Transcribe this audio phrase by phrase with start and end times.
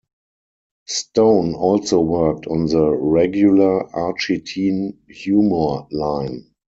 [0.87, 6.47] Stone also worked on the regular Archie teen-humor line.